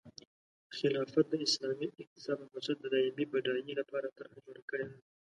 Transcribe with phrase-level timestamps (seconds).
[0.77, 4.97] خلافت د اسلامي اقتصاد په بنسټ د دایمي بډایۍ لپاره طرحه جوړه کړې ده.